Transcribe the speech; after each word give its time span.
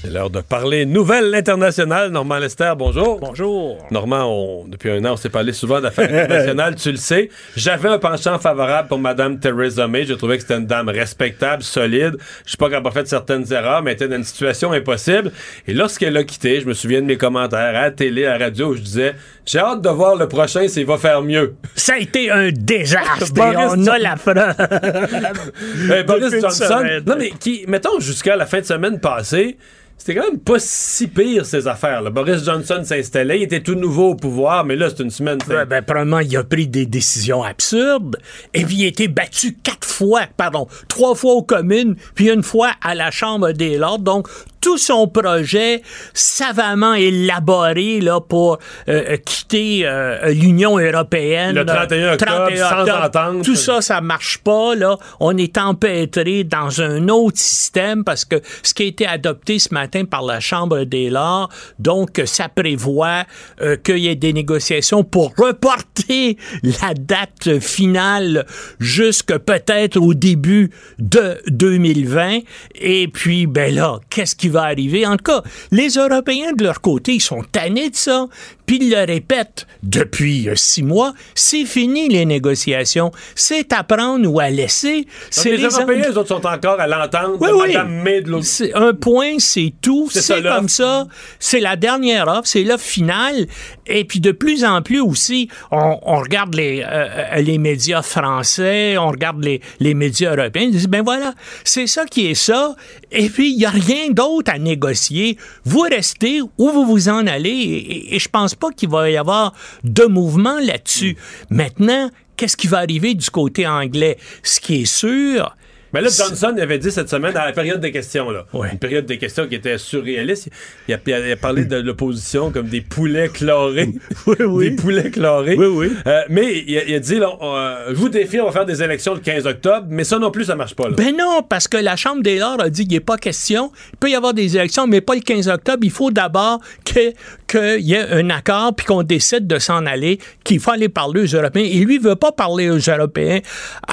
C'est 0.00 0.10
l'heure 0.10 0.30
de 0.30 0.40
parler 0.40 0.86
nouvelles 0.86 1.34
internationales. 1.34 2.12
Normand 2.12 2.38
Lester, 2.38 2.72
bonjour. 2.78 3.18
Bonjour. 3.18 3.84
Normand, 3.90 4.64
depuis 4.68 4.90
un 4.92 5.04
an, 5.04 5.14
on 5.14 5.16
s'est 5.16 5.28
parlé 5.28 5.52
souvent 5.52 5.80
d'affaires 5.80 6.08
internationales, 6.12 6.76
tu 6.76 6.92
le 6.92 6.96
sais. 6.96 7.30
J'avais 7.56 7.88
un 7.88 7.98
penchant 7.98 8.38
favorable 8.38 8.86
pour 8.86 9.00
Mme 9.00 9.40
Theresa 9.40 9.88
May. 9.88 10.04
Je 10.04 10.14
trouvais 10.14 10.36
que 10.36 10.42
c'était 10.42 10.56
une 10.58 10.66
dame 10.66 10.88
respectable, 10.88 11.64
solide. 11.64 12.16
Je 12.46 12.52
sais 12.52 12.56
pas 12.56 12.66
qu'elle 12.66 12.76
n'a 12.78 12.82
pas 12.82 12.92
fait 12.92 13.08
certaines 13.08 13.52
erreurs, 13.52 13.82
mais 13.82 13.90
elle 13.90 13.96
était 13.96 14.08
dans 14.08 14.16
une 14.16 14.24
situation 14.24 14.70
impossible. 14.70 15.32
Et 15.66 15.74
lorsqu'elle 15.74 16.16
a 16.16 16.22
quitté, 16.22 16.60
je 16.60 16.66
me 16.66 16.74
souviens 16.74 17.00
de 17.00 17.06
mes 17.06 17.16
commentaires 17.16 17.58
à 17.58 17.72
la 17.72 17.90
télé, 17.90 18.24
à 18.24 18.38
la 18.38 18.44
radio, 18.46 18.68
où 18.68 18.76
je 18.76 18.82
disais 18.82 19.14
j'ai 19.46 19.58
hâte 19.58 19.82
de 19.82 19.88
voir 19.88 20.14
le 20.14 20.28
prochain 20.28 20.68
s'il 20.68 20.86
va 20.86 20.98
faire 20.98 21.22
mieux. 21.22 21.54
Ça 21.74 21.94
a 21.94 21.98
été 21.98 22.30
un 22.30 22.50
désastre. 22.52 23.32
on 23.36 23.86
a 23.86 23.98
la 23.98 24.14
preuve. 24.14 24.38
Eh, 25.92 26.02
Boris 26.04 26.40
Johnson. 26.40 26.84
Non, 27.06 27.16
mais 27.18 27.30
qui, 27.30 27.64
mettons, 27.66 27.98
jusqu'à 27.98 28.36
la 28.36 28.46
fin 28.46 28.60
de 28.60 28.64
semaine 28.64 29.00
passée, 29.00 29.56
c'était 29.98 30.14
quand 30.14 30.30
même 30.30 30.38
pas 30.38 30.58
si 30.58 31.08
pire, 31.08 31.44
ces 31.44 31.66
affaires. 31.66 32.00
Là. 32.00 32.10
Boris 32.10 32.44
Johnson 32.44 32.80
s'installait, 32.84 33.40
il 33.40 33.42
était 33.42 33.60
tout 33.60 33.74
nouveau 33.74 34.10
au 34.10 34.14
pouvoir, 34.14 34.64
mais 34.64 34.76
là, 34.76 34.88
c'est 34.88 35.02
une 35.02 35.10
semaine. 35.10 35.38
Ouais, 35.48 35.66
ben, 35.66 35.82
probablement, 35.82 36.20
il 36.20 36.36
a 36.36 36.44
pris 36.44 36.68
des 36.68 36.86
décisions 36.86 37.42
absurdes, 37.42 38.16
et 38.54 38.64
puis 38.64 38.76
il 38.76 38.84
a 38.84 38.88
été 38.88 39.08
battu 39.08 39.56
quatre 39.62 39.86
fois, 39.86 40.22
pardon, 40.36 40.68
trois 40.88 41.14
fois 41.14 41.34
aux 41.34 41.42
communes, 41.42 41.96
puis 42.14 42.30
une 42.30 42.44
fois 42.44 42.70
à 42.80 42.94
la 42.94 43.10
Chambre 43.10 43.50
des 43.52 43.76
Lords. 43.76 43.98
Donc, 43.98 44.28
tout 44.60 44.78
son 44.78 45.08
projet 45.08 45.82
savamment 46.14 46.94
élaboré 46.94 48.00
là, 48.00 48.20
pour 48.20 48.58
euh, 48.88 49.16
quitter 49.24 49.82
euh, 49.84 50.30
l'Union 50.30 50.78
européenne. 50.78 51.54
Le 51.54 51.64
31 51.64 52.12
octobre, 52.14 52.56
sans 52.56 53.04
entente. 53.04 53.44
Tout 53.44 53.56
ça, 53.56 53.80
ça 53.80 54.00
marche 54.00 54.38
pas. 54.38 54.74
Là. 54.74 54.96
On 55.20 55.36
est 55.36 55.58
empêtré 55.58 56.44
dans 56.44 56.80
un 56.80 57.08
autre 57.08 57.38
système 57.38 58.04
parce 58.04 58.24
que 58.24 58.36
ce 58.62 58.74
qui 58.74 58.82
a 58.84 58.86
été 58.86 59.06
adopté 59.06 59.58
ce 59.58 59.72
matin 59.72 60.04
par 60.04 60.22
la 60.22 60.40
Chambre 60.40 60.84
des 60.84 61.10
Lords, 61.10 61.48
donc 61.78 62.20
ça 62.24 62.48
prévoit 62.48 63.24
euh, 63.60 63.76
qu'il 63.76 63.98
y 63.98 64.08
ait 64.08 64.16
des 64.16 64.32
négociations 64.32 65.04
pour 65.04 65.34
reporter 65.36 66.36
la 66.62 66.94
date 66.94 67.58
finale 67.60 68.46
jusque 68.78 69.36
peut-être 69.38 69.96
au 69.96 70.14
début 70.14 70.70
de 70.98 71.40
2020. 71.48 72.40
Et 72.76 73.08
puis, 73.08 73.46
ben 73.46 73.74
là, 73.74 74.00
qu'est-ce 74.10 74.36
qui 74.36 74.47
va 74.50 74.62
arriver. 74.64 75.06
En 75.06 75.16
tout 75.16 75.24
cas, 75.24 75.42
les 75.70 75.90
Européens, 75.90 76.52
de 76.52 76.64
leur 76.64 76.80
côté, 76.80 77.14
ils 77.14 77.20
sont 77.20 77.42
tannés 77.50 77.90
de 77.90 77.96
ça. 77.96 78.26
Puis 78.68 78.78
ils 78.82 78.90
le 78.90 79.04
répètent 79.04 79.66
depuis 79.82 80.48
euh, 80.48 80.54
six 80.54 80.82
mois, 80.82 81.14
c'est 81.34 81.64
fini 81.64 82.08
les 82.08 82.26
négociations. 82.26 83.10
C'est 83.34 83.72
à 83.72 83.82
prendre 83.82 84.30
ou 84.30 84.38
à 84.40 84.50
laisser. 84.50 85.06
les, 85.44 85.56
les 85.56 85.64
Européens, 85.64 86.02
les 86.10 86.16
autres 86.16 86.28
sont 86.28 86.46
encore 86.46 86.78
à 86.78 86.86
l'entente 86.86 87.38
oui, 87.40 87.48
de 87.48 87.54
oui. 87.54 87.68
Mme 87.72 88.02
May 88.02 88.20
de 88.20 88.30
l'autre. 88.30 88.46
Un 88.74 88.92
point, 88.92 89.36
c'est 89.38 89.72
tout. 89.80 90.08
C'est 90.10 90.42
comme 90.42 90.68
ça. 90.68 91.06
C'est 91.38 91.60
la 91.60 91.76
dernière 91.76 92.28
offre, 92.28 92.46
c'est 92.46 92.62
l'offre 92.62 92.84
finale. 92.84 93.46
Et 93.86 94.04
puis 94.04 94.20
de 94.20 94.32
plus 94.32 94.64
en 94.64 94.82
plus 94.82 95.00
aussi, 95.00 95.48
on, 95.70 95.98
on 96.02 96.18
regarde 96.18 96.54
les, 96.54 96.84
euh, 96.86 97.36
les 97.40 97.56
médias 97.56 98.02
français, 98.02 98.98
on 98.98 99.08
regarde 99.08 99.42
les, 99.42 99.62
les 99.80 99.94
médias 99.94 100.36
européens, 100.36 100.64
ils 100.64 100.72
disent, 100.72 100.88
ben 100.88 101.02
voilà, 101.02 101.32
c'est 101.64 101.86
ça 101.86 102.04
qui 102.04 102.26
est 102.26 102.34
ça. 102.34 102.76
Et 103.10 103.30
puis, 103.30 103.52
il 103.52 103.56
n'y 103.56 103.64
a 103.64 103.70
rien 103.70 104.10
d'autre 104.10 104.52
à 104.52 104.58
négocier. 104.58 105.38
Vous 105.64 105.80
restez 105.80 106.42
où 106.42 106.70
vous 106.70 106.84
vous 106.84 107.08
en 107.08 107.26
allez. 107.26 107.48
Et, 107.48 108.14
et 108.14 108.18
je 108.18 108.28
pense 108.28 108.54
pas 108.58 108.70
qu'il 108.70 108.88
va 108.88 109.10
y 109.10 109.16
avoir 109.16 109.52
de 109.84 110.04
mouvement 110.04 110.58
là-dessus. 110.60 111.16
Maintenant, 111.50 112.10
qu'est-ce 112.36 112.56
qui 112.56 112.66
va 112.66 112.78
arriver 112.78 113.14
du 113.14 113.30
côté 113.30 113.66
anglais? 113.66 114.18
Ce 114.42 114.60
qui 114.60 114.82
est 114.82 114.84
sûr, 114.84 115.54
mais 115.92 116.00
là, 116.00 116.08
Johnson 116.08 116.54
avait 116.60 116.78
dit 116.78 116.90
cette 116.90 117.08
semaine, 117.08 117.32
dans 117.32 117.44
la 117.44 117.52
période 117.52 117.80
des 117.80 117.92
questions, 117.92 118.30
là, 118.30 118.44
Ouais. 118.52 118.68
une 118.72 118.78
période 118.78 119.06
des 119.06 119.18
questions 119.18 119.46
qui 119.46 119.54
était 119.54 119.78
surréaliste, 119.78 120.48
il 120.88 120.94
a, 120.94 120.98
il 121.06 121.32
a 121.32 121.36
parlé 121.36 121.64
de 121.64 121.76
l'opposition 121.76 122.50
comme 122.50 122.68
des 122.68 122.80
poulets 122.80 123.28
chlorés. 123.28 123.88
Oui, 124.26 124.36
oui. 124.40 124.70
Des 124.70 124.76
poulets 124.76 125.10
chlorés. 125.10 125.56
Oui, 125.56 125.66
oui. 125.66 125.92
Euh, 126.06 126.22
mais 126.28 126.62
il 126.66 126.78
a, 126.78 126.84
il 126.84 126.94
a 126.94 126.98
dit, 126.98 127.18
là, 127.18 127.30
euh, 127.40 127.86
je 127.90 127.94
vous 127.94 128.08
défie, 128.08 128.40
on 128.40 128.46
va 128.46 128.52
faire 128.52 128.66
des 128.66 128.82
élections 128.82 129.14
le 129.14 129.20
15 129.20 129.46
octobre, 129.46 129.86
mais 129.88 130.04
ça 130.04 130.18
non 130.18 130.30
plus, 130.30 130.44
ça 130.44 130.54
marche 130.56 130.74
pas. 130.74 130.88
Là. 130.88 130.94
Ben 130.96 131.16
non, 131.16 131.42
parce 131.48 131.68
que 131.68 131.76
la 131.78 131.96
Chambre 131.96 132.22
des 132.22 132.38
Lords 132.38 132.60
a 132.60 132.68
dit 132.70 132.82
qu'il 132.86 132.94
n'est 132.96 133.00
pas 133.00 133.16
question. 133.16 133.72
Il 133.92 133.96
peut 133.98 134.10
y 134.10 134.14
avoir 134.14 134.34
des 134.34 134.56
élections, 134.56 134.86
mais 134.86 135.00
pas 135.00 135.14
le 135.14 135.20
15 135.20 135.48
octobre. 135.48 135.78
Il 135.82 135.90
faut 135.90 136.10
d'abord 136.10 136.60
que- 136.84 137.12
qu'il 137.46 137.86
y 137.86 137.94
ait 137.94 138.06
un 138.10 138.28
accord 138.30 138.74
puis 138.76 138.84
qu'on 138.86 139.02
décide 139.02 139.46
de 139.46 139.58
s'en 139.58 139.86
aller, 139.86 140.18
qu'il 140.44 140.60
faut 140.60 140.70
aller 140.72 140.88
parler 140.90 141.22
aux 141.22 141.36
Européens. 141.36 141.64
Et 141.64 141.78
lui, 141.84 141.94
il 141.96 142.00
veut 142.02 142.16
pas 142.16 142.32
parler 142.32 142.68
aux 142.68 142.78
Européens. 142.78 143.40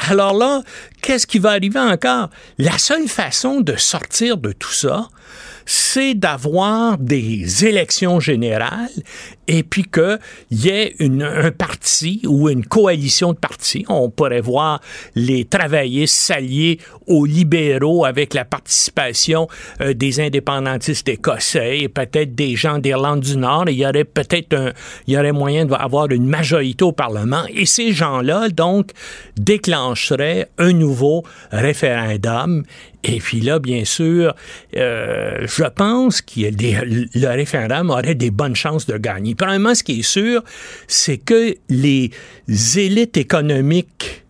Alors 0.09 0.37
là, 0.37 0.61
qu'est-ce 1.05 1.27
qui 1.27 1.37
va 1.37 1.51
arriver 1.51 1.79
encore? 1.79 2.29
La 2.57 2.77
seule 2.79 3.07
façon 3.07 3.61
de 3.61 3.75
sortir 3.75 4.37
de 4.37 4.51
tout 4.51 4.71
ça, 4.71 5.07
c'est 5.65 6.15
d'avoir 6.15 6.97
des 6.97 7.65
élections 7.65 8.19
générales 8.19 8.89
et 9.47 9.63
puis 9.63 9.83
qu'il 9.83 10.19
y 10.51 10.69
ait 10.69 10.95
une- 10.99 11.23
un 11.23 11.51
parti 11.51 12.21
ou 12.27 12.49
une 12.49 12.65
coalition 12.65 13.33
de 13.33 13.37
partis. 13.37 13.85
On 13.89 14.09
pourrait 14.09 14.41
voir 14.41 14.81
les 15.15 15.45
travaillistes 15.45 16.15
s'allier 16.15 16.79
aux 17.07 17.25
libéraux 17.25 18.05
avec 18.05 18.33
la 18.33 18.45
participation 18.45 19.47
euh, 19.81 19.93
des 19.93 20.19
indépendantistes 20.19 21.07
écossais 21.09 21.79
et 21.79 21.89
peut-être 21.89 22.33
des 22.35 22.55
gens 22.55 22.79
d'Irlande 22.79 23.21
du 23.21 23.37
Nord. 23.37 23.65
Il 23.69 23.77
y 23.77 23.85
aurait 23.85 24.03
peut-être 24.03 24.53
un, 24.53 24.71
il 25.07 25.13
y 25.13 25.17
aurait 25.17 25.31
moyen 25.31 25.65
d'avoir 25.65 26.09
une 26.11 26.25
majorité 26.27 26.83
au 26.83 26.91
Parlement. 26.91 27.43
Et 27.53 27.65
ces 27.65 27.91
gens-là, 27.93 28.49
donc, 28.49 28.91
déclencheraient 29.37 30.47
un 30.57 30.73
nouveau 30.73 31.23
référendum. 31.51 32.63
Et 33.07 33.19
puis 33.19 33.39
là, 33.39 33.59
bien 33.59 33.85
sûr, 33.85 34.33
euh, 34.75 35.45
je 35.45 35.63
pense 35.65 36.21
que 36.21 36.39
le 36.39 37.27
référendum 37.27 37.91
aurait 37.91 38.15
des 38.15 38.31
bonnes 38.31 38.55
chances 38.55 38.87
de 38.87 38.97
gagner. 38.97 39.34
Premièrement, 39.37 39.75
ce 39.75 39.83
qui 39.83 39.99
est 39.99 40.03
sûr, 40.03 40.43
c'est 40.87 41.17
que 41.17 41.55
les 41.69 42.11
élites 42.75 43.17
économiques 43.17 44.25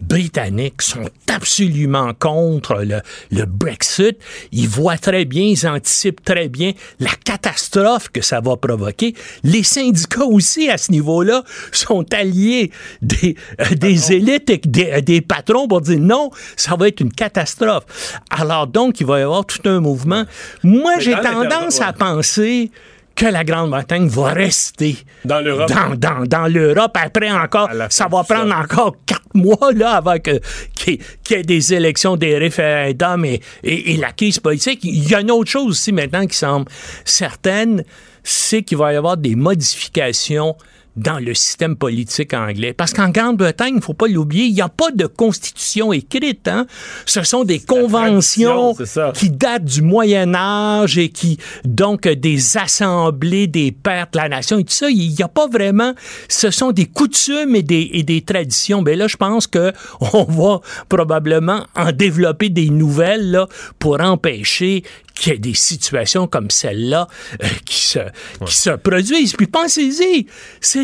britanniques 0.00 0.82
sont 0.82 1.08
absolument 1.28 2.12
contre 2.14 2.82
le, 2.84 3.00
le 3.30 3.44
Brexit. 3.46 4.18
Ils 4.52 4.68
voient 4.68 4.98
très 4.98 5.24
bien, 5.24 5.42
ils 5.42 5.66
anticipent 5.66 6.22
très 6.24 6.48
bien 6.48 6.72
la 7.00 7.10
catastrophe 7.24 8.08
que 8.08 8.20
ça 8.20 8.40
va 8.40 8.56
provoquer. 8.56 9.14
Les 9.42 9.62
syndicats 9.62 10.24
aussi, 10.24 10.68
à 10.68 10.78
ce 10.78 10.92
niveau-là, 10.92 11.42
sont 11.72 12.04
alliés 12.12 12.70
des, 13.02 13.36
euh, 13.60 13.74
des 13.74 14.12
élites 14.12 14.50
et 14.50 14.58
des, 14.58 14.90
euh, 14.90 15.00
des 15.00 15.20
patrons 15.20 15.66
pour 15.68 15.80
dire 15.80 16.00
non, 16.00 16.30
ça 16.56 16.76
va 16.76 16.88
être 16.88 17.00
une 17.00 17.12
catastrophe. 17.12 17.84
Alors 18.30 18.66
donc, 18.66 19.00
il 19.00 19.06
va 19.06 19.20
y 19.20 19.22
avoir 19.22 19.44
tout 19.46 19.66
un 19.68 19.80
mouvement. 19.80 20.24
Moi, 20.62 20.98
j'ai 20.98 21.14
tendance 21.14 21.80
à 21.80 21.92
penser 21.92 22.70
que 23.14 23.26
la 23.26 23.44
Grande-Bretagne 23.44 24.08
va 24.08 24.32
rester 24.32 24.96
Dans 25.24 25.40
l'Europe. 25.40 25.68
dans, 25.70 25.94
dans, 25.96 26.24
dans 26.26 26.46
l'Europe. 26.52 26.96
Après 27.00 27.30
encore, 27.30 27.68
ça 27.88 28.08
va 28.08 28.24
ça. 28.24 28.34
prendre 28.34 28.54
encore 28.54 28.96
quatre 29.06 29.22
mois 29.34 29.72
là, 29.72 29.92
avant 29.92 30.18
que- 30.18 30.40
qu'il 30.74 30.94
y, 30.94 30.96
ait- 30.96 31.00
qu'il 31.22 31.36
y 31.36 31.40
ait 31.40 31.42
des 31.44 31.74
élections, 31.74 32.16
des 32.16 32.36
référendums 32.38 33.24
et, 33.24 33.40
et, 33.62 33.92
et 33.92 33.96
la 33.98 34.12
crise 34.12 34.40
politique. 34.40 34.80
Il 34.82 35.08
y 35.08 35.14
a 35.14 35.20
une 35.20 35.30
autre 35.30 35.50
chose 35.50 35.68
aussi 35.68 35.92
maintenant 35.92 36.26
qui 36.26 36.36
semble 36.36 36.66
certaine, 37.04 37.84
c'est 38.22 38.62
qu'il 38.62 38.78
va 38.78 38.92
y 38.92 38.96
avoir 38.96 39.16
des 39.16 39.36
modifications 39.36 40.56
dans 40.96 41.18
le 41.18 41.34
système 41.34 41.76
politique 41.76 42.34
anglais. 42.34 42.72
Parce 42.72 42.92
qu'en 42.92 43.08
Grande-Bretagne, 43.08 43.74
il 43.74 43.76
ne 43.76 43.80
faut 43.80 43.94
pas 43.94 44.06
l'oublier, 44.06 44.44
il 44.44 44.54
n'y 44.54 44.60
a 44.60 44.68
pas 44.68 44.90
de 44.90 45.06
constitution 45.06 45.92
écrite. 45.92 46.48
Hein? 46.48 46.66
Ce 47.06 47.22
sont 47.22 47.44
des 47.44 47.58
conventions 47.58 48.74
qui 49.14 49.30
datent 49.30 49.64
du 49.64 49.82
Moyen 49.82 50.34
Âge 50.34 50.98
et 50.98 51.08
qui, 51.08 51.38
donc, 51.64 52.06
des 52.06 52.56
assemblées 52.56 53.46
des 53.46 53.72
pères 53.72 54.08
de 54.12 54.18
la 54.18 54.28
nation 54.28 54.58
et 54.58 54.64
tout 54.64 54.72
ça, 54.72 54.90
il 54.90 55.10
n'y 55.10 55.22
a 55.22 55.28
pas 55.28 55.48
vraiment... 55.48 55.94
Ce 56.28 56.50
sont 56.50 56.72
des 56.72 56.86
coutumes 56.86 57.56
et 57.56 57.62
des, 57.62 57.90
et 57.92 58.02
des 58.02 58.22
traditions. 58.22 58.82
Mais 58.82 58.96
là, 58.96 59.08
je 59.08 59.16
pense 59.16 59.46
que 59.46 59.72
on 60.12 60.24
va 60.24 60.60
probablement 60.88 61.66
en 61.74 61.92
développer 61.92 62.48
des 62.48 62.70
nouvelles 62.70 63.30
là, 63.30 63.48
pour 63.78 64.00
empêcher 64.00 64.82
qu'il 65.14 65.32
y 65.32 65.36
ait 65.36 65.38
des 65.38 65.54
situations 65.54 66.26
comme 66.26 66.50
celle-là 66.50 67.06
euh, 67.42 67.46
qui, 67.64 67.76
se, 67.76 68.00
qui 68.44 68.54
se 68.54 68.70
produisent. 68.70 69.34
Puis 69.34 69.46
pensez-y, 69.46 70.26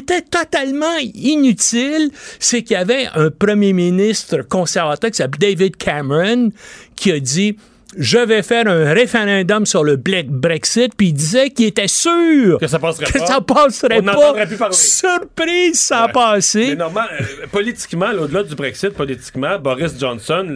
c'était 0.00 0.22
totalement 0.22 0.96
inutile. 1.14 2.10
C'est 2.38 2.62
qu'il 2.62 2.74
y 2.74 2.80
avait 2.80 3.06
un 3.14 3.30
premier 3.30 3.72
ministre 3.72 4.42
conservateur 4.42 5.10
qui 5.10 5.16
s'appelle 5.16 5.38
David 5.40 5.76
Cameron 5.76 6.50
qui 6.96 7.12
a 7.12 7.20
dit 7.20 7.56
je 7.98 8.18
vais 8.18 8.42
faire 8.42 8.68
un 8.68 8.92
référendum 8.92 9.66
sur 9.66 9.82
le 9.82 9.96
Brexit, 9.96 10.92
puis 10.96 11.08
il 11.08 11.12
disait 11.12 11.50
qu'il 11.50 11.66
était 11.66 11.88
sûr 11.88 12.58
Que 12.60 12.68
ça 12.68 12.78
passerait 12.78 13.06
que 13.06 13.18
pas. 13.18 13.26
ça 13.26 13.40
passerait 13.40 13.98
On 13.98 14.04
pas. 14.04 14.12
n'entendrait 14.12 14.46
plus 14.46 14.56
parler. 14.56 14.76
Surprise, 14.76 15.80
ça 15.80 16.04
a 16.04 16.08
passé. 16.08 16.68
Mais 16.68 16.76
normal, 16.76 17.08
euh, 17.20 17.46
politiquement, 17.50 18.12
là, 18.12 18.22
au-delà 18.22 18.44
du 18.44 18.54
Brexit, 18.54 18.90
politiquement, 18.90 19.58
Boris 19.58 19.98
Johnson, 19.98 20.46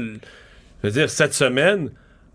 je 0.82 0.88
veux 0.88 0.92
dire, 0.92 1.10
cette 1.10 1.34
semaine, 1.34 1.90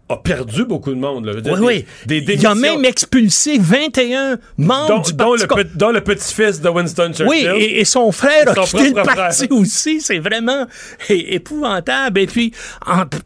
a 0.09 0.17
perdu 0.17 0.65
beaucoup 0.65 0.89
de 0.89 0.99
monde. 0.99 1.25
Là. 1.25 1.33
oui, 1.45 1.59
oui. 1.61 1.85
Des, 2.07 2.33
il 2.33 2.45
a 2.45 2.55
même 2.55 2.83
expulsé 2.83 3.57
21 3.59 4.39
membres 4.57 5.05
du 5.05 5.13
dont, 5.13 5.35
le, 5.35 5.63
dont 5.75 5.91
le 5.91 6.01
petit-fils 6.01 6.59
de 6.61 6.69
Winston 6.69 7.11
Churchill. 7.13 7.27
Oui, 7.27 7.63
et, 7.63 7.85
son 7.85 8.11
frère 8.11 8.49
a 8.49 8.65
quitté 8.65 8.89
le 8.89 9.03
parti 9.03 9.47
aussi. 9.51 10.01
C'est 10.01 10.17
vraiment 10.17 10.65
épouvantable. 11.09 12.19
Et 12.19 12.25
puis, 12.25 12.53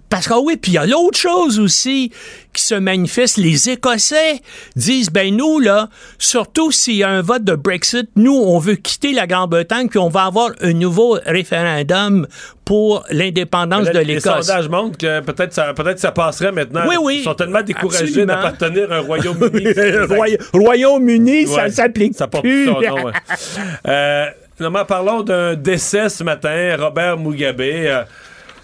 parce 0.10 0.28
que 0.28 0.34
oui, 0.44 0.58
puis 0.58 0.74
il 0.74 0.76
y 0.76 0.78
a 0.78 0.86
l'autre 0.86 1.18
chose 1.18 1.60
aussi 1.60 2.12
qui 2.54 2.64
se 2.64 2.76
manifeste. 2.76 3.38
Les 3.38 3.70
Écossais 3.70 4.42
disent, 4.76 5.10
ben 5.10 5.36
nous, 5.36 5.60
là, 5.60 5.90
surtout 6.18 6.72
s'il 6.72 6.96
y 6.96 7.04
a 7.04 7.10
un 7.10 7.22
vote 7.22 7.44
de 7.44 7.56
Brexit, 7.56 8.10
nous, 8.16 8.36
on 8.36 8.60
veut 8.60 8.76
quitter 8.76 9.12
la 9.14 9.28
Grande-Bretagne, 9.28 9.90
puis 9.90 10.00
on 10.00 10.10
va 10.10 10.26
avoir 10.26 10.52
un 10.62 10.74
nouveau 10.74 11.18
référendum 11.26 12.28
pour 12.66 13.04
l'indépendance 13.10 13.90
de 13.90 14.00
l'Écosse. 14.00 14.38
Les 14.38 14.44
sondages 14.44 14.70
montrent 14.70 14.98
que 14.98 15.20
peut-être 15.20 15.54
ça, 15.54 15.74
peut 15.74 15.94
ça 15.98 16.12
passerait 16.12 16.52
maintenant. 16.52 16.84
Oui, 16.88 16.96
oui. 17.02 17.18
Ils 17.20 17.24
sont 17.24 17.34
tellement 17.34 17.62
découragés 17.62 18.26
d'appartenir 18.26 18.92
à 18.92 18.98
un 18.98 19.02
Royaume-Uni. 19.02 19.74
Royaume-Uni, 20.54 21.48
ça 21.48 21.70
s'applique 21.70 22.16
Ça 22.16 22.28
porte 22.28 22.46
son 22.46 22.82
nom. 22.82 23.12
euh, 23.88 24.26
parlons 24.88 25.24
d'un 25.24 25.56
décès 25.56 26.10
ce 26.10 26.24
matin, 26.24 26.76
Robert 26.80 27.18
Mugabe. 27.18 27.62
Euh, 27.62 28.04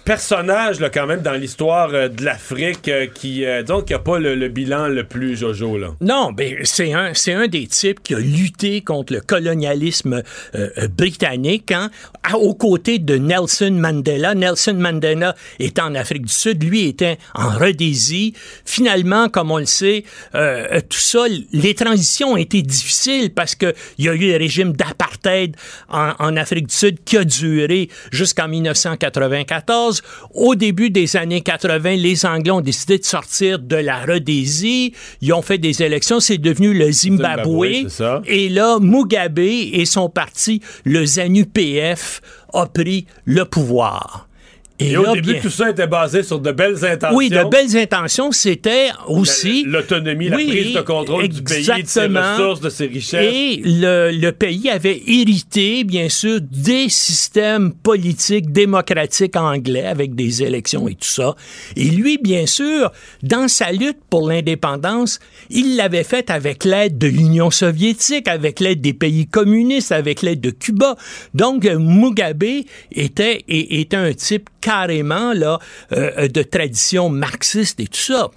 personnage 0.04 0.80
là, 0.80 0.90
quand 0.90 1.06
même 1.06 1.22
dans 1.22 1.32
l'histoire 1.32 1.90
euh, 1.92 2.08
de 2.08 2.24
l'Afrique 2.24 2.88
euh, 2.88 3.06
qui 3.06 3.44
euh, 3.44 3.62
donc 3.62 3.86
qui 3.86 3.94
a 3.94 3.98
pas 3.98 4.18
le, 4.18 4.48
bilan 4.48 4.88
le 4.88 5.04
plus 5.04 5.36
jojo 5.36 5.78
là. 5.78 5.94
Non, 6.00 6.32
ben 6.32 6.56
c'est 6.64 6.92
un 6.92 7.14
c'est 7.14 7.32
un 7.32 7.46
des 7.46 7.66
types 7.66 8.02
qui 8.02 8.14
a 8.14 8.18
lutté 8.18 8.80
contre 8.80 9.12
le 9.12 9.20
colonialisme 9.20 10.22
britannique 10.96 11.72
hein, 11.72 11.90
aux 12.34 12.54
côtés 12.54 12.98
de 12.98 13.16
Nelson 13.16 13.72
Mandela. 13.72 14.34
Nelson 14.34 14.74
Mandela 14.74 15.34
était 15.58 15.80
en 15.80 15.94
Afrique 15.94 16.26
du 16.26 16.32
Sud, 16.32 16.62
lui 16.62 16.86
était 16.86 17.18
en 17.34 17.50
Rhodésie. 17.50 18.34
Finalement, 18.64 19.28
comme 19.28 19.50
on 19.50 19.58
le 19.58 19.66
sait, 19.66 20.04
tout 20.32 20.98
ça, 20.98 21.24
les 21.52 21.74
transitions 21.74 22.32
ont 22.32 22.36
été 22.36 22.62
difficiles 22.62 23.32
parce 23.32 23.54
que 23.54 23.74
il 23.98 24.06
y 24.06 24.08
a 24.08 24.14
eu 24.14 24.34
un 24.34 24.38
régime 24.38 24.72
d'apartheid 24.72 25.56
en, 25.88 26.12
en 26.18 26.36
Afrique 26.36 26.68
du 26.68 26.74
Sud 26.74 26.98
qui 27.04 27.16
a 27.16 27.24
duré 27.24 27.88
jusqu'en 28.10 28.48
1994 28.48 29.99
au 30.34 30.54
début 30.54 30.90
des 30.90 31.16
années 31.16 31.40
80, 31.40 31.96
les 31.96 32.24
Anglais 32.26 32.50
ont 32.50 32.60
décidé 32.60 32.98
de 32.98 33.04
sortir 33.04 33.58
de 33.58 33.76
la 33.76 34.04
Rhodésie. 34.04 34.94
Ils 35.20 35.32
ont 35.32 35.42
fait 35.42 35.58
des 35.58 35.82
élections. 35.82 36.20
C'est 36.20 36.38
devenu 36.38 36.72
le 36.72 36.90
Zimbabwe. 36.90 37.86
et 38.26 38.48
là, 38.48 38.78
Mugabe 38.80 39.38
et 39.38 39.84
son 39.84 40.08
parti, 40.08 40.60
le 40.84 41.04
ZANU-PF, 41.04 42.20
a 42.52 42.66
pris 42.66 43.06
le 43.24 43.44
pouvoir. 43.44 44.29
Et, 44.80 44.96
au 44.96 45.12
début, 45.12 45.40
tout 45.40 45.50
ça 45.50 45.70
était 45.70 45.86
basé 45.86 46.22
sur 46.22 46.40
de 46.40 46.52
belles 46.52 46.84
intentions. 46.84 47.16
Oui, 47.16 47.28
de 47.28 47.44
belles 47.48 47.76
intentions, 47.76 48.32
c'était 48.32 48.88
aussi... 49.06 49.64
L'autonomie, 49.66 50.28
la, 50.28 50.36
prise 50.36 50.74
de 50.74 50.80
contrôle 50.80 51.28
du 51.28 51.42
pays, 51.42 51.64
de 51.64 51.86
ses 51.86 52.06
ressources, 52.06 52.60
de 52.60 52.70
ses 52.70 52.86
richesses. 52.86 53.32
Et 53.32 53.60
le, 53.64 54.10
le, 54.10 54.32
pays 54.32 54.70
avait 54.70 55.02
hérité, 55.06 55.84
bien 55.84 56.08
sûr, 56.08 56.40
des 56.40 56.88
systèmes 56.88 57.72
politiques 57.72 58.52
démocratiques 58.52 59.36
anglais 59.36 59.86
avec 59.86 60.14
des 60.14 60.42
élections 60.42 60.88
et 60.88 60.94
tout 60.94 61.08
ça. 61.08 61.34
Et 61.76 61.84
lui, 61.84 62.18
bien 62.18 62.46
sûr, 62.46 62.90
dans 63.22 63.48
sa 63.48 63.72
lutte 63.72 63.98
pour 64.08 64.28
l'indépendance, 64.28 65.18
il 65.50 65.76
l'avait 65.76 66.04
fait 66.04 66.30
avec 66.30 66.64
l'aide 66.64 66.96
de 66.96 67.06
l'Union 67.06 67.50
soviétique, 67.50 68.28
avec 68.28 68.60
l'aide 68.60 68.80
des 68.80 68.94
pays 68.94 69.26
communistes, 69.26 69.92
avec 69.92 70.22
l'aide 70.22 70.40
de 70.40 70.50
Cuba. 70.50 70.96
Donc, 71.34 71.64
Mugabe 71.64 72.64
était, 72.92 73.44
était 73.48 73.96
un 73.96 74.12
type 74.12 74.48
carrément 74.70 75.32
là, 75.32 75.58
euh, 75.92 76.28
de 76.28 76.42
tradition 76.42 77.08
marxiste 77.08 77.80
et 77.80 77.86
tout 77.86 77.98
ça. 77.98 78.30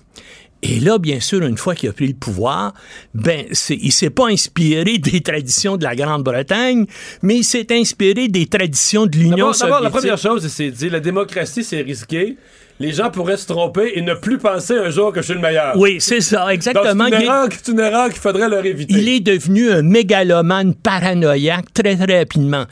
Et 0.63 0.79
là, 0.79 0.97
bien 0.97 1.19
sûr, 1.19 1.43
une 1.43 1.57
fois 1.57 1.75
qu'il 1.75 1.89
a 1.89 1.93
pris 1.93 2.07
le 2.07 2.13
pouvoir, 2.13 2.73
ben, 3.13 3.45
c'est, 3.51 3.75
il 3.75 3.91
s'est 3.91 4.09
pas 4.09 4.27
inspiré 4.27 4.97
des 5.11 5.21
traditions 5.21 5.75
de 5.77 5.83
la 5.83 5.95
Grande-Bretagne, 5.95 6.85
mais 7.21 7.37
il 7.37 7.43
s'est 7.43 7.67
inspiré 7.71 8.29
des 8.29 8.47
traditions 8.47 9.05
de 9.05 9.17
l'Union 9.17 9.51
soviétique. 9.51 9.61
D'abord, 9.61 9.81
la 9.81 9.89
première 9.89 10.17
chose, 10.17 10.47
c'est 10.47 10.71
dit, 10.71 10.89
la 10.89 11.01
démocratie, 11.01 11.63
c'est 11.63 11.81
risqué 11.81 12.37
les 12.79 12.91
gens 12.91 13.09
pourraient 13.11 13.37
se 13.37 13.47
tromper 13.47 13.93
et 13.95 14.01
ne 14.01 14.13
plus 14.13 14.37
penser 14.37 14.75
un 14.75 14.89
jour 14.89 15.13
que 15.13 15.21
je 15.21 15.25
suis 15.25 15.33
le 15.33 15.39
meilleur. 15.39 15.77
Oui, 15.77 15.97
c'est 15.99 16.21
ça, 16.21 16.51
exactement. 16.53 17.05
C'est 17.09 17.71
une, 17.71 17.79
erreur, 17.79 18.09
qu'il 18.09 18.19
faudrait 18.19 18.49
leur 18.49 18.65
éviter. 18.65 18.93
Il 18.93 19.07
est 19.07 19.19
devenu 19.19 19.71
un 19.71 19.81
mégalomane 19.81 20.73
paranoïaque 20.73 21.73
très, 21.73 21.95
très 21.95 22.19
rapidement. 22.19 22.65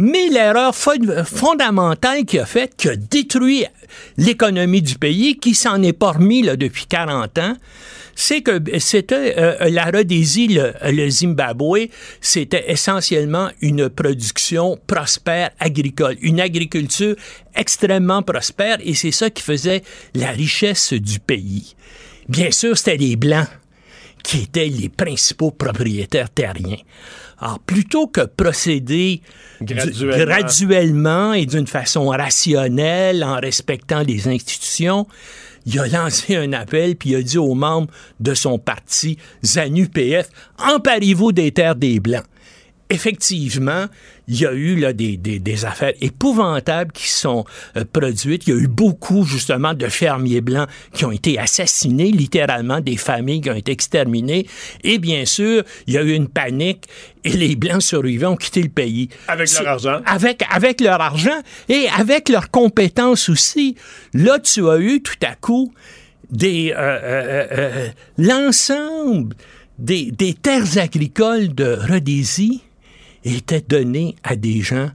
Mais 0.00 0.28
l'erreur 0.28 0.74
fondamentale 0.76 2.24
qu'il 2.24 2.38
a 2.38 2.46
faite, 2.46 2.74
qui 2.76 2.88
a 2.88 2.94
détruit 2.94 3.64
l'économie 4.16 4.80
du 4.80 4.96
pays, 4.96 5.36
qui 5.36 5.56
s'en 5.56 5.82
est 5.82 5.92
pas 5.92 6.12
remis 6.12 6.42
là, 6.42 6.54
depuis 6.54 6.86
40 6.86 7.36
ans, 7.38 7.56
c'est 8.14 8.42
que 8.42 8.60
c'était 8.78 9.34
euh, 9.38 9.70
la 9.70 9.86
Rhodésie, 9.86 10.48
le, 10.48 10.72
le 10.84 11.10
Zimbabwe, 11.10 11.88
c'était 12.20 12.70
essentiellement 12.70 13.48
une 13.60 13.88
production 13.88 14.78
prospère 14.86 15.50
agricole, 15.58 16.16
une 16.20 16.40
agriculture 16.40 17.16
extrêmement 17.56 18.22
prospère, 18.22 18.78
et 18.84 18.94
c'est 18.94 19.12
ça 19.12 19.30
qui 19.30 19.42
faisait 19.42 19.82
la 20.14 20.30
richesse 20.30 20.92
du 20.92 21.18
pays. 21.18 21.74
Bien 22.28 22.52
sûr, 22.52 22.78
c'était 22.78 22.98
les 22.98 23.16
Blancs 23.16 23.48
qui 24.22 24.42
étaient 24.42 24.66
les 24.66 24.88
principaux 24.88 25.50
propriétaires 25.50 26.30
terriens. 26.30 26.76
Alors, 27.40 27.60
plutôt 27.60 28.08
que 28.08 28.22
procéder 28.22 29.22
graduellement, 29.62 30.24
graduellement 30.24 31.32
et 31.34 31.46
d'une 31.46 31.66
façon 31.66 32.08
rationnelle, 32.08 33.22
en 33.22 33.36
respectant 33.36 34.02
les 34.02 34.26
institutions, 34.26 35.06
il 35.66 35.78
a 35.78 35.86
lancé 35.86 36.36
un 36.36 36.52
appel 36.52 36.96
puis 36.96 37.10
il 37.10 37.16
a 37.16 37.22
dit 37.22 37.38
aux 37.38 37.54
membres 37.54 37.88
de 38.20 38.34
son 38.34 38.58
parti 38.58 39.18
ZANU-PF 39.44 40.28
emparez-vous 40.58 41.32
des 41.32 41.52
terres 41.52 41.74
des 41.74 42.00
Blancs 42.00 42.24
effectivement, 42.90 43.86
il 44.28 44.40
y 44.40 44.46
a 44.46 44.52
eu 44.52 44.76
là, 44.76 44.92
des, 44.92 45.16
des, 45.16 45.64
affaires 45.64 45.92
épouvantables 46.00 46.92
qui 46.92 47.08
sont 47.08 47.44
euh, 47.76 47.84
produites. 47.90 48.46
Il 48.46 48.54
y 48.54 48.56
a 48.56 48.60
eu 48.60 48.68
beaucoup, 48.68 49.24
justement, 49.24 49.74
de 49.74 49.86
fermiers 49.88 50.40
blancs 50.40 50.68
qui 50.92 51.04
ont 51.04 51.10
été 51.10 51.38
assassinés, 51.38 52.10
littéralement, 52.10 52.80
des 52.80 52.96
familles 52.96 53.40
qui 53.40 53.50
ont 53.50 53.54
été 53.54 53.72
exterminées. 53.72 54.46
Et 54.84 54.98
bien 54.98 55.24
sûr, 55.24 55.64
il 55.86 55.94
y 55.94 55.98
a 55.98 56.02
eu 56.02 56.12
une 56.12 56.28
panique 56.28 56.86
et 57.24 57.30
les 57.30 57.56
Blancs 57.56 57.82
survivants 57.82 58.32
ont 58.32 58.36
quitté 58.36 58.62
le 58.62 58.68
pays. 58.68 59.08
Avec 59.26 59.50
leur 59.58 59.68
argent. 59.68 60.00
Avec, 60.06 60.44
avec 60.50 60.80
leur 60.80 61.00
argent 61.00 61.42
et 61.68 61.86
avec 61.98 62.28
leurs 62.28 62.50
compétences 62.50 63.28
aussi. 63.28 63.76
Là, 64.14 64.38
tu 64.38 64.68
as 64.68 64.78
eu 64.78 65.02
tout 65.02 65.14
à 65.22 65.34
coup 65.34 65.72
des 66.30 66.74
euh, 66.76 66.76
euh, 66.78 67.88
l'ensemble 68.18 69.34
des, 69.78 70.10
des 70.10 70.34
terres 70.34 70.78
agricoles 70.78 71.54
de 71.54 71.78
Rhodésie 71.88 72.62
était 73.24 73.60
donné 73.60 74.16
à 74.22 74.36
des 74.36 74.60
gens 74.60 74.90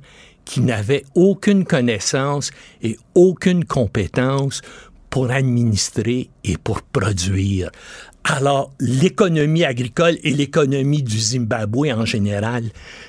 qui 0.45 0.61
n'avaient 0.61 1.05
aucune 1.15 1.65
connaissance 1.65 2.51
et 2.81 2.97
aucune 3.15 3.65
compétence 3.65 4.61
pour 5.09 5.31
administrer 5.31 6.29
et 6.43 6.57
pour 6.57 6.81
produire. 6.81 7.71
Alors, 8.25 8.71
l'économie 8.79 9.65
agricole 9.65 10.17
et 10.23 10.31
l'économie 10.31 11.03
du 11.03 11.19
Zimbabwe 11.19 11.91
en 11.93 12.05
général 12.05 12.63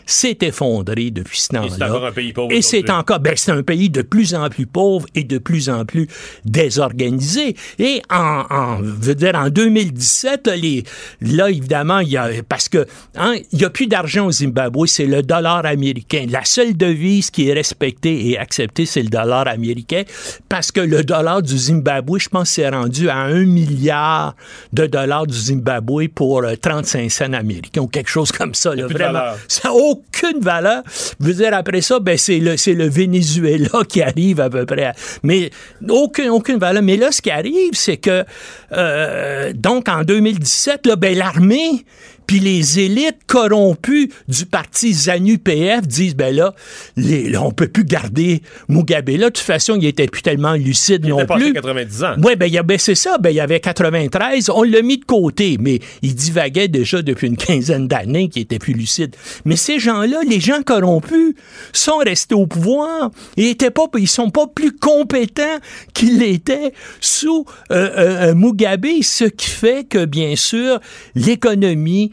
s'est 0.06 0.38
effondrée 0.42 1.12
depuis 1.12 1.38
ce 1.38 1.48
temps-là. 1.48 1.66
Et 1.66 1.70
c'est 1.70 1.84
encore 1.84 2.06
un 2.06 2.12
pays 2.12 2.32
pauvre. 2.32 2.52
Et 2.52 2.62
c'est 2.62 2.90
encore, 2.90 3.20
ben, 3.20 3.34
c'est 3.36 3.52
un 3.52 3.62
pays 3.62 3.90
de 3.90 4.02
plus 4.02 4.34
en 4.34 4.48
plus 4.48 4.66
pauvre 4.66 5.06
et 5.14 5.22
de 5.22 5.38
plus 5.38 5.68
en 5.68 5.84
plus 5.84 6.08
désorganisé. 6.44 7.54
Et 7.78 8.02
en, 8.10 8.44
en 8.50 8.78
veux 8.82 9.14
dire, 9.14 9.36
en 9.36 9.50
2017, 9.50 10.50
les, 10.56 10.82
là, 11.20 11.48
évidemment, 11.48 12.00
il 12.00 12.08
y 12.08 12.16
a, 12.16 12.28
parce 12.48 12.68
que, 12.68 12.84
hein, 13.14 13.36
il 13.52 13.60
y 13.60 13.64
a 13.64 13.70
plus 13.70 13.86
d'argent 13.86 14.26
au 14.26 14.32
Zimbabwe, 14.32 14.86
c'est 14.86 15.06
le 15.06 15.22
dollar 15.22 15.64
américain. 15.64 16.26
La 16.28 16.44
seule 16.44 16.76
devise 16.76 17.30
qui 17.30 17.48
est 17.48 17.54
respectée 17.54 18.30
et 18.30 18.38
acceptée, 18.38 18.84
c'est 18.84 19.02
le 19.02 19.10
dollar 19.10 19.46
américain, 19.46 20.02
parce 20.48 20.72
que 20.72 20.80
le 20.80 21.04
dollar 21.04 21.40
du 21.40 21.56
Zimbabwe, 21.56 22.18
je 22.18 22.28
pense, 22.28 22.50
s'est 22.50 22.68
rendu 22.68 23.08
à 23.08 23.18
un 23.18 23.44
milliard 23.44 24.34
de 24.72 24.86
dollars 24.86 25.03
du 25.26 25.38
Zimbabwe 25.38 26.08
pour 26.14 26.42
35 26.60 26.98
euh, 26.98 27.08
cents 27.08 27.32
américains 27.32 27.80
ou 27.80 27.86
quelque 27.86 28.10
chose 28.10 28.32
comme 28.32 28.54
ça. 28.54 28.70
vraiment, 28.74 29.34
ça 29.48 29.68
n'a 29.68 29.74
aucune 29.74 30.40
valeur. 30.40 30.82
Vous 31.20 31.32
dire 31.32 31.54
après 31.54 31.80
ça, 31.80 32.00
ben, 32.00 32.16
c'est 32.18 32.38
le, 32.38 32.54
le 32.74 32.88
Venezuela 32.88 33.68
qui 33.88 34.02
arrive 34.02 34.40
à 34.40 34.50
peu 34.50 34.66
près. 34.66 34.92
mais 35.22 35.50
aucune, 35.88 36.30
aucune 36.30 36.58
valeur. 36.58 36.82
Mais 36.82 36.96
là, 36.96 37.12
ce 37.12 37.22
qui 37.22 37.30
arrive, 37.30 37.72
c'est 37.72 37.96
que, 37.96 38.24
euh, 38.72 39.52
donc, 39.54 39.88
en 39.88 40.02
2017, 40.02 40.86
là, 40.86 40.96
ben, 40.96 41.16
l'armée 41.16 41.84
puis 42.26 42.40
les 42.40 42.80
élites 42.80 43.20
corrompues 43.26 44.10
du 44.28 44.46
parti 44.46 44.92
ZANU-PF 44.92 45.86
disent, 45.86 46.16
ben 46.16 46.34
là, 46.34 46.54
les, 46.96 47.36
on 47.36 47.50
peut 47.50 47.68
plus 47.68 47.84
garder 47.84 48.42
Mugabe 48.68 49.10
là. 49.10 49.26
De 49.26 49.30
toute 49.30 49.38
façon, 49.38 49.76
il 49.76 49.86
était 49.86 50.06
plus 50.06 50.22
tellement 50.22 50.54
lucide 50.54 51.02
il 51.04 51.10
non 51.10 51.20
était 51.20 51.34
plus. 51.34 51.52
90 51.52 52.04
ans. 52.04 52.14
Oui, 52.22 52.36
ben, 52.36 52.50
ben 52.64 52.78
c'est 52.78 52.94
ça. 52.94 53.12
là, 53.12 53.18
ben, 53.18 53.30
il 53.30 53.36
y 53.36 53.40
avait 53.40 53.60
93, 53.60 54.50
on 54.50 54.62
l'a 54.62 54.82
mis 54.82 54.98
de 54.98 55.04
côté, 55.04 55.56
mais 55.60 55.80
il 56.02 56.14
divaguait 56.14 56.68
déjà 56.68 57.02
depuis 57.02 57.26
une 57.26 57.36
quinzaine 57.36 57.88
d'années 57.88 58.28
qui 58.28 58.40
était 58.40 58.58
plus 58.58 58.72
lucide. 58.72 59.14
Mais 59.44 59.56
ces 59.56 59.78
gens-là, 59.78 60.20
les 60.28 60.40
gens 60.40 60.62
corrompus, 60.62 61.34
sont 61.72 61.98
restés 61.98 62.34
au 62.34 62.46
pouvoir 62.46 63.10
et 63.36 63.50
étaient 63.50 63.70
pas, 63.70 63.86
ils 63.98 64.08
sont 64.08 64.30
pas 64.30 64.46
plus 64.46 64.72
compétents 64.72 65.58
qu'ils 65.92 66.18
l'étaient 66.18 66.72
sous 67.00 67.44
euh, 67.70 67.90
euh, 68.30 68.34
Mugabe, 68.34 68.86
ce 69.02 69.24
qui 69.24 69.48
fait 69.48 69.86
que, 69.88 70.04
bien 70.04 70.36
sûr, 70.36 70.80
l'économie 71.14 72.10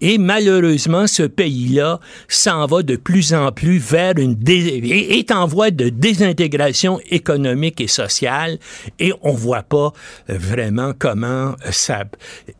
et 0.00 0.18
malheureusement, 0.18 1.06
ce 1.06 1.22
pays-là 1.22 2.00
s'en 2.28 2.66
va 2.66 2.82
de 2.82 2.96
plus 2.96 3.34
en 3.34 3.52
plus 3.52 3.78
vers 3.78 4.14
une 4.18 4.36
est 4.48 5.30
en 5.30 5.46
voie 5.46 5.70
de 5.70 5.88
désintégration 5.88 7.00
économique 7.10 7.80
et 7.80 7.88
sociale 7.88 8.58
et 8.98 9.12
on 9.22 9.32
voit 9.32 9.62
pas 9.62 9.92
euh, 10.30 10.38
vraiment 10.38 10.92
comment 10.98 11.54
ça, 11.70 12.04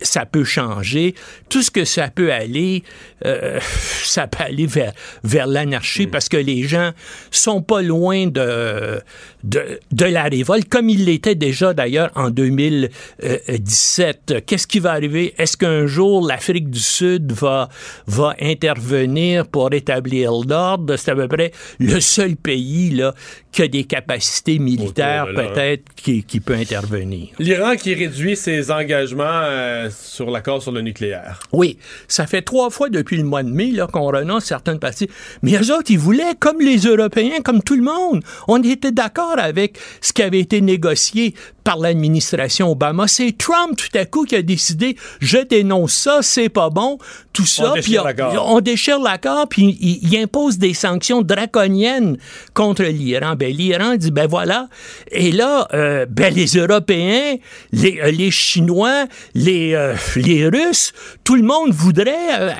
ça 0.00 0.26
peut 0.26 0.44
changer. 0.44 1.14
Tout 1.48 1.62
ce 1.62 1.70
que 1.70 1.84
ça 1.84 2.08
peut 2.08 2.32
aller, 2.32 2.82
euh, 3.24 3.58
ça 4.04 4.26
peut 4.26 4.44
aller 4.44 4.66
vers, 4.66 4.92
vers 5.24 5.46
l'anarchie 5.46 6.06
mm. 6.06 6.10
parce 6.10 6.28
que 6.28 6.36
les 6.36 6.64
gens 6.64 6.92
sont 7.30 7.62
pas 7.62 7.82
loin 7.82 8.26
de, 8.26 9.00
de, 9.44 9.80
de 9.92 10.04
la 10.04 10.24
révolte, 10.24 10.68
comme 10.68 10.88
il 10.88 11.04
l'était 11.04 11.34
déjà 11.34 11.74
d'ailleurs 11.74 12.10
en 12.14 12.30
2017. 12.30 14.44
Qu'est-ce 14.46 14.66
qui 14.66 14.80
va 14.80 14.92
arriver? 14.92 15.34
Est-ce 15.38 15.56
qu'un 15.56 15.86
jour 15.86 16.26
l'Afrique 16.26 16.70
du 16.70 16.80
Sud 16.80 17.27
va, 17.32 17.68
va 18.06 18.34
intervenir 18.40 19.46
pour 19.46 19.72
établir 19.72 20.32
l'ordre. 20.32 20.96
C'est 20.96 21.10
à 21.10 21.14
peu 21.14 21.28
près 21.28 21.52
le 21.78 22.00
seul 22.00 22.36
pays 22.36 22.90
là, 22.90 23.14
qui 23.52 23.62
a 23.62 23.68
des 23.68 23.84
capacités 23.84 24.58
militaires 24.58 25.26
peut-être 25.34 25.84
qui, 25.96 26.22
qui, 26.22 26.40
peut 26.40 26.54
intervenir. 26.54 27.28
L'Iran 27.38 27.76
qui 27.76 27.94
réduit 27.94 28.36
ses 28.36 28.70
engagements 28.70 29.24
euh, 29.24 29.88
sur 29.90 30.30
l'accord 30.30 30.62
sur 30.62 30.72
le 30.72 30.80
nucléaire. 30.80 31.40
Oui, 31.52 31.78
ça 32.06 32.26
fait 32.26 32.42
trois 32.42 32.70
fois 32.70 32.88
depuis 32.88 33.16
le 33.16 33.24
mois 33.24 33.42
de 33.42 33.50
mai 33.50 33.72
qu'on 33.92 34.10
renonce 34.10 34.44
certaines 34.44 34.78
parties. 34.78 35.08
Mais 35.42 35.52
eux 35.56 35.72
autres, 35.72 35.90
ils 35.90 35.98
voulaient, 35.98 36.34
comme 36.38 36.60
les 36.60 36.78
Européens, 36.78 37.40
comme 37.44 37.62
tout 37.62 37.76
le 37.76 37.82
monde, 37.82 38.22
on 38.46 38.62
était 38.62 38.92
d'accord 38.92 39.38
avec 39.38 39.78
ce 40.00 40.12
qui 40.12 40.22
avait 40.22 40.40
été 40.40 40.60
négocié 40.60 41.34
par 41.68 41.76
l'administration 41.76 42.70
Obama. 42.70 43.06
C'est 43.08 43.36
Trump, 43.36 43.76
tout 43.76 43.98
à 43.98 44.06
coup, 44.06 44.24
qui 44.24 44.34
a 44.34 44.40
décidé, 44.40 44.96
je 45.20 45.36
dénonce 45.36 45.92
ça, 45.92 46.20
c'est 46.22 46.48
pas 46.48 46.70
bon, 46.70 46.96
tout 47.34 47.44
ça. 47.44 47.72
On 47.72 47.74
déchire 47.74 48.04
l'accord. 48.04 48.46
On 48.48 48.60
déchire 48.62 48.98
l'accord, 48.98 49.46
puis 49.50 49.76
il, 49.78 50.16
impose 50.16 50.56
des 50.56 50.72
sanctions 50.72 51.20
draconiennes 51.20 52.16
contre 52.54 52.84
l'Iran. 52.84 53.34
Ben, 53.36 53.54
l'Iran 53.54 53.96
dit, 53.96 54.10
ben 54.10 54.26
voilà. 54.26 54.68
Et 55.10 55.30
là, 55.30 55.68
euh, 55.74 56.06
ben, 56.08 56.32
les 56.32 56.56
Européens, 56.56 57.36
les, 57.72 58.00
euh, 58.00 58.12
les 58.12 58.30
Chinois, 58.30 59.04
les, 59.34 59.74
euh, 59.74 59.94
les 60.16 60.48
Russes, 60.48 60.94
tout 61.22 61.36
le 61.36 61.42
monde 61.42 61.72
voudrait 61.72 62.56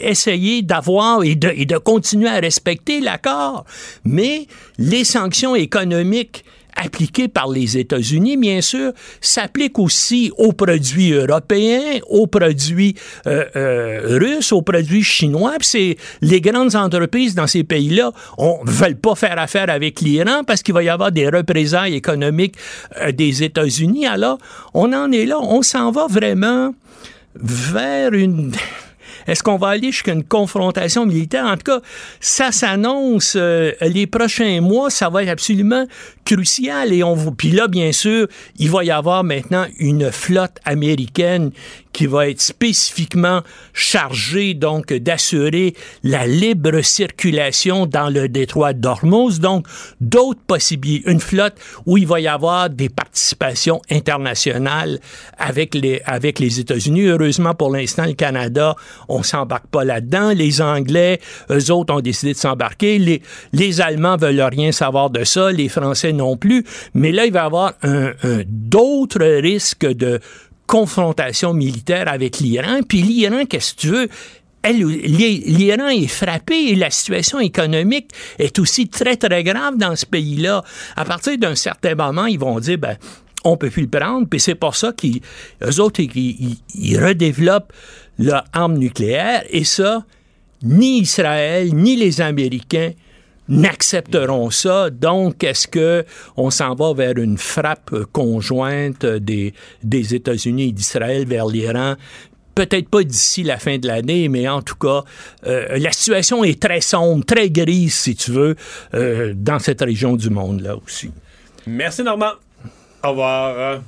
essayer 0.00 0.62
d'avoir 0.62 1.24
et 1.24 1.34
de, 1.34 1.52
et 1.56 1.66
de 1.66 1.78
continuer 1.78 2.28
à 2.28 2.38
respecter 2.38 3.00
l'accord. 3.00 3.64
Mais 4.04 4.46
les 4.78 5.02
sanctions 5.02 5.56
économiques 5.56 6.44
appliqué 6.76 7.28
par 7.28 7.48
les 7.48 7.78
États-Unis, 7.78 8.36
bien 8.36 8.60
sûr, 8.60 8.92
s'applique 9.20 9.78
aussi 9.78 10.32
aux 10.38 10.52
produits 10.52 11.12
européens, 11.12 12.00
aux 12.08 12.26
produits 12.26 12.94
euh, 13.26 13.44
euh, 13.56 14.18
russes, 14.18 14.52
aux 14.52 14.62
produits 14.62 15.02
chinois. 15.02 15.54
c'est 15.60 15.96
les 16.20 16.40
grandes 16.40 16.74
entreprises 16.74 17.34
dans 17.34 17.46
ces 17.46 17.64
pays-là 17.64 18.12
ne 18.64 18.70
veulent 18.70 18.96
pas 18.96 19.14
faire 19.14 19.38
affaire 19.38 19.70
avec 19.70 20.00
l'Iran 20.00 20.42
parce 20.46 20.62
qu'il 20.62 20.74
va 20.74 20.82
y 20.82 20.88
avoir 20.88 21.12
des 21.12 21.28
représailles 21.28 21.94
économiques 21.94 22.56
euh, 23.00 23.12
des 23.12 23.42
États-Unis. 23.42 24.06
Alors, 24.06 24.38
on 24.72 24.92
en 24.92 25.12
est 25.12 25.26
là, 25.26 25.38
on 25.40 25.62
s'en 25.62 25.90
va 25.90 26.06
vraiment 26.08 26.74
vers 27.34 28.12
une 28.12 28.52
est-ce 29.26 29.42
qu'on 29.42 29.56
va 29.56 29.68
aller 29.68 29.92
jusqu'à 29.92 30.12
une 30.12 30.24
confrontation 30.24 31.06
militaire? 31.06 31.46
En 31.46 31.56
tout 31.56 31.64
cas, 31.64 31.80
ça 32.20 32.52
s'annonce 32.52 33.34
euh, 33.36 33.72
les 33.80 34.06
prochains 34.06 34.60
mois, 34.60 34.90
ça 34.90 35.08
va 35.08 35.22
être 35.22 35.28
absolument 35.28 35.86
crucial. 36.24 36.92
Et 36.92 37.02
on 37.02 37.14
puis 37.32 37.50
là, 37.50 37.68
bien 37.68 37.92
sûr, 37.92 38.26
il 38.58 38.70
va 38.70 38.84
y 38.84 38.90
avoir 38.90 39.24
maintenant 39.24 39.66
une 39.78 40.10
flotte 40.10 40.58
américaine 40.64 41.50
qui 41.94 42.06
va 42.06 42.28
être 42.28 42.42
spécifiquement 42.42 43.40
chargée 43.72 44.52
donc 44.52 44.92
d'assurer 44.92 45.74
la 46.02 46.26
libre 46.26 46.82
circulation 46.82 47.86
dans 47.86 48.10
le 48.10 48.28
détroit 48.28 48.74
d'Ormuz. 48.74 49.40
Donc, 49.40 49.66
d'autres 50.00 50.42
possibilités. 50.46 51.10
Une 51.10 51.20
flotte 51.20 51.54
où 51.86 51.96
il 51.96 52.06
va 52.06 52.20
y 52.20 52.26
avoir 52.26 52.68
des 52.68 52.88
participations 52.88 53.80
internationales 53.90 54.98
avec 55.38 55.74
les, 55.74 56.02
avec 56.04 56.40
les 56.40 56.60
États-Unis. 56.60 57.06
Heureusement, 57.06 57.54
pour 57.54 57.70
l'instant, 57.70 58.04
le 58.04 58.14
Canada, 58.14 58.74
on 59.08 59.22
s'embarque 59.22 59.68
pas 59.68 59.84
là-dedans. 59.84 60.32
Les 60.32 60.60
Anglais, 60.60 61.20
eux 61.50 61.70
autres, 61.70 61.94
ont 61.94 62.00
décidé 62.00 62.32
de 62.32 62.38
s'embarquer. 62.38 62.98
Les, 62.98 63.22
les 63.52 63.80
Allemands 63.80 64.16
veulent 64.16 64.40
rien 64.40 64.72
savoir 64.72 65.10
de 65.10 65.22
ça. 65.22 65.52
Les 65.52 65.68
Français 65.68 66.12
non 66.12 66.36
plus. 66.36 66.64
Mais 66.94 67.12
là, 67.12 67.24
il 67.26 67.32
va 67.32 67.42
y 67.42 67.46
avoir 67.46 67.72
un, 67.82 68.12
d'autres 68.48 69.24
risques 69.24 69.86
de 69.86 70.18
confrontation 70.66 71.54
militaire 71.54 72.08
avec 72.08 72.38
l'Iran. 72.38 72.80
Puis 72.86 73.02
l'Iran, 73.02 73.44
qu'est-ce 73.46 73.74
que 73.74 73.80
tu 73.80 73.88
veux? 73.88 74.08
l'Iran 74.66 75.88
est 75.88 76.06
frappé 76.06 76.54
et 76.54 76.74
la 76.74 76.90
situation 76.90 77.38
économique 77.38 78.10
est 78.38 78.58
aussi 78.58 78.88
très, 78.88 79.16
très 79.16 79.44
grave 79.44 79.76
dans 79.76 79.94
ce 79.94 80.06
pays-là. 80.06 80.64
À 80.96 81.04
partir 81.04 81.36
d'un 81.36 81.54
certain 81.54 81.94
moment, 81.94 82.24
ils 82.24 82.38
vont 82.38 82.58
dire, 82.60 82.78
ben, 82.78 82.96
on 83.44 83.58
peut 83.58 83.68
plus 83.68 83.82
le 83.82 83.88
prendre, 83.88 84.26
puis 84.26 84.40
c'est 84.40 84.54
pour 84.54 84.74
ça 84.74 84.92
qu'ils, 84.92 85.20
autres, 85.78 86.00
ils 86.00 86.98
redéveloppent 86.98 87.74
leur 88.18 88.44
arme 88.54 88.78
nucléaire, 88.78 89.44
et 89.50 89.64
ça, 89.64 90.04
ni 90.62 91.00
Israël, 91.00 91.74
ni 91.74 91.96
les 91.96 92.22
Américains 92.22 92.92
n'accepteront 93.48 94.50
ça. 94.50 94.90
Donc, 94.90 95.44
est-ce 95.44 95.68
que 95.68 96.04
on 96.36 96.50
s'en 96.50 96.74
va 96.74 96.92
vers 96.94 97.16
une 97.18 97.38
frappe 97.38 97.94
conjointe 98.12 99.04
des, 99.04 99.54
États-Unis 99.84 100.68
et 100.68 100.72
d'Israël 100.72 101.26
vers 101.26 101.46
l'Iran? 101.46 101.94
Peut-être 102.54 102.88
pas 102.88 103.02
d'ici 103.02 103.42
la 103.42 103.58
fin 103.58 103.78
de 103.78 103.86
l'année, 103.88 104.28
mais 104.28 104.48
en 104.48 104.62
tout 104.62 104.76
cas, 104.76 105.02
euh, 105.46 105.76
la 105.76 105.90
situation 105.90 106.44
est 106.44 106.62
très 106.62 106.80
sombre, 106.80 107.24
très 107.24 107.50
grise, 107.50 107.94
si 107.94 108.14
tu 108.14 108.30
veux, 108.30 108.54
euh, 108.94 109.32
dans 109.34 109.58
cette 109.58 109.80
région 109.80 110.14
du 110.14 110.30
monde-là 110.30 110.76
aussi. 110.76 111.10
Merci, 111.66 112.04
Normand. 112.04 112.34
Au 113.02 113.10
revoir. 113.10 113.80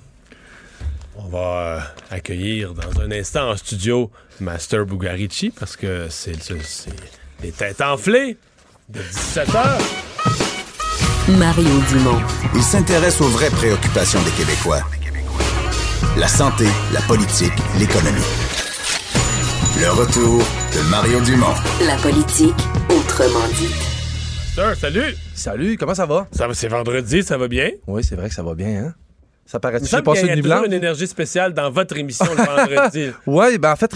On 1.18 1.28
va 1.28 1.82
accueillir 2.10 2.75
dans 2.75 3.00
un 3.00 3.10
instant 3.10 3.50
en 3.50 3.56
studio 3.56 4.10
Master 4.40 4.84
Bugarici 4.84 5.50
parce 5.50 5.76
que 5.76 6.08
c'est 6.10 6.36
les 7.42 7.52
têtes 7.52 7.80
enflées 7.80 8.36
de 8.88 9.00
17 9.00 9.49
h 9.49 9.78
Mario 11.38 11.69
Dumont. 11.90 12.21
Il 12.55 12.62
s'intéresse 12.62 13.21
aux 13.21 13.28
vraies 13.28 13.50
préoccupations 13.50 14.21
des 14.23 14.31
Québécois. 14.31 14.81
La 16.16 16.28
santé, 16.28 16.66
la 16.93 17.00
politique, 17.02 17.52
l'économie. 17.78 18.21
Le 19.81 19.90
retour 19.90 20.38
de 20.38 20.90
Mario 20.90 21.21
Dumont. 21.21 21.55
La 21.85 21.97
politique, 21.97 22.55
autrement 22.88 23.47
dit. 23.59 23.75
Master, 24.57 24.76
salut! 24.76 25.14
Salut, 25.35 25.76
comment 25.76 25.95
ça 25.95 26.07
va? 26.07 26.26
Ça 26.33 26.47
va, 26.47 26.55
c'est 26.55 26.69
vendredi, 26.69 27.23
ça 27.23 27.37
va 27.37 27.49
bien? 27.49 27.71
Oui, 27.87 28.02
c'est 28.05 28.14
vrai 28.16 28.28
que 28.28 28.35
ça 28.35 28.43
va 28.43 28.55
bien, 28.55 28.85
hein? 28.87 28.95
Ça 29.45 29.61
paraît 29.61 29.81
que 29.81 29.87
j'ai 29.87 30.02
passé 30.02 30.26
une 30.26 30.35
nuit 30.35 30.43
blanche? 30.43 30.66
une 30.66 30.73
énergie 30.73 31.07
spéciale 31.07 31.52
dans 31.55 31.71
votre 31.71 31.97
émission 31.97 32.26
le 32.37 32.45
vendredi? 32.76 33.11
oui, 33.26 33.59
ben 33.59 33.73
en 33.73 33.76
fait, 33.76 33.93